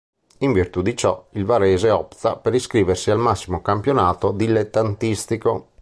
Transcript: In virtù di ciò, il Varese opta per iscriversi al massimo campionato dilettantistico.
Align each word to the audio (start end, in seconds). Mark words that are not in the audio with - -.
In 0.39 0.51
virtù 0.51 0.81
di 0.81 0.97
ciò, 0.97 1.27
il 1.33 1.45
Varese 1.45 1.91
opta 1.91 2.35
per 2.35 2.55
iscriversi 2.55 3.11
al 3.11 3.19
massimo 3.19 3.61
campionato 3.61 4.31
dilettantistico. 4.31 5.67